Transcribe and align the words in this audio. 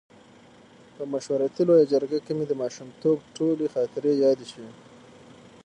په 0.95 1.03
مشورتي 1.13 1.63
لویه 1.67 1.89
جرګه 1.93 2.19
کې 2.25 2.33
مې 2.37 2.45
د 2.47 2.53
ماشومتوب 2.61 3.17
ټولې 3.35 3.65
خاطرې 3.73 4.11
یادې 4.23 4.45
شوې. 4.51 4.71